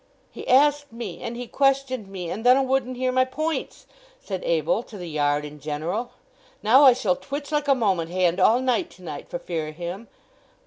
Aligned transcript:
"He 0.31 0.47
asked 0.47 0.91
me 0.91 1.21
and 1.21 1.37
he 1.37 1.45
questioned 1.45 2.07
me, 2.07 2.31
and 2.31 2.43
then 2.43 2.57
'a 2.57 2.63
wouldn't 2.63 2.97
hear 2.97 3.11
my 3.11 3.23
points!" 3.23 3.85
said 4.19 4.43
Abel, 4.43 4.81
to 4.81 4.97
the 4.97 5.07
yard 5.07 5.45
in 5.45 5.59
general. 5.59 6.09
"Now, 6.63 6.85
I 6.85 6.93
shall 6.93 7.15
twitch 7.15 7.51
like 7.51 7.67
a 7.67 7.75
moment 7.75 8.09
hand 8.09 8.39
all 8.39 8.61
night 8.61 8.89
to 8.97 9.03
night 9.03 9.29
for 9.29 9.37
fear 9.37 9.67
o' 9.67 9.71
him!" 9.73 10.07